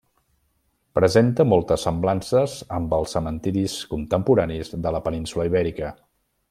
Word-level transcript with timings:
Presenta 0.99 1.45
moltes 1.49 1.83
semblances 1.89 2.57
amb 2.79 2.97
els 2.99 3.15
cementiris 3.19 3.79
contemporanis 3.95 4.77
de 4.87 4.97
la 4.99 5.07
península 5.11 5.51
Ibèrica. 5.53 5.97